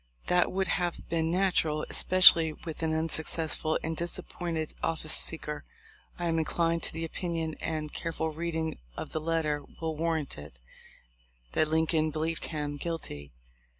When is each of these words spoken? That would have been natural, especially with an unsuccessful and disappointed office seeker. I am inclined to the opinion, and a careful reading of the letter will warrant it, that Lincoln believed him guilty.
That 0.29 0.51
would 0.51 0.65
have 0.67 1.07
been 1.09 1.29
natural, 1.29 1.85
especially 1.87 2.53
with 2.65 2.81
an 2.81 2.91
unsuccessful 2.91 3.77
and 3.83 3.95
disappointed 3.95 4.73
office 4.81 5.13
seeker. 5.13 5.63
I 6.17 6.25
am 6.27 6.39
inclined 6.39 6.81
to 6.85 6.93
the 6.93 7.05
opinion, 7.05 7.53
and 7.61 7.91
a 7.91 7.93
careful 7.93 8.31
reading 8.31 8.79
of 8.97 9.11
the 9.11 9.21
letter 9.21 9.63
will 9.79 9.95
warrant 9.95 10.39
it, 10.39 10.57
that 11.51 11.67
Lincoln 11.67 12.09
believed 12.09 12.45
him 12.45 12.77
guilty. 12.77 13.31